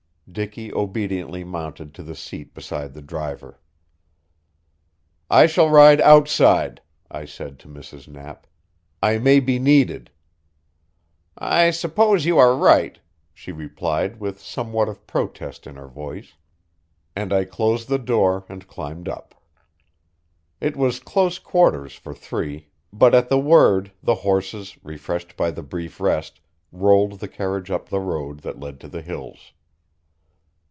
Dicky 0.31 0.73
obediently 0.73 1.43
mounted 1.43 1.93
to 1.93 2.03
the 2.03 2.15
seat 2.15 2.53
beside 2.53 2.93
the 2.93 3.01
driver. 3.01 3.59
"I 5.29 5.45
shall 5.45 5.69
ride 5.69 5.99
outside," 5.99 6.81
I 7.09 7.25
said 7.25 7.59
to 7.59 7.67
Mrs. 7.67 8.07
Knapp. 8.07 8.47
"I 9.03 9.17
may 9.17 9.41
be 9.41 9.59
needed." 9.59 10.09
"I 11.37 11.69
suppose 11.71 12.23
you 12.23 12.37
are 12.37 12.55
right," 12.55 12.97
she 13.33 13.51
replied 13.51 14.21
with 14.21 14.39
somewhat 14.39 14.87
of 14.87 15.05
protest 15.05 15.67
in 15.67 15.75
her 15.75 15.89
voice, 15.89 16.35
and 17.13 17.33
I 17.33 17.43
closed 17.43 17.89
the 17.89 17.99
door, 17.99 18.45
and 18.47 18.65
climbed 18.69 19.09
up. 19.09 19.35
It 20.61 20.77
was 20.77 21.01
close 21.01 21.39
quarters 21.39 21.95
for 21.95 22.13
three, 22.13 22.69
but 22.93 23.13
at 23.13 23.27
the 23.27 23.37
word 23.37 23.91
the 24.01 24.15
horses, 24.15 24.77
refreshed 24.81 25.35
by 25.35 25.51
the 25.51 25.61
brief 25.63 25.99
rest, 25.99 26.39
rolled 26.71 27.19
the 27.19 27.27
carriage 27.27 27.69
up 27.69 27.89
the 27.89 27.99
road 27.99 28.39
that 28.43 28.61
led 28.61 28.79
to 28.79 28.87
the 28.87 29.01
hills. 29.01 29.51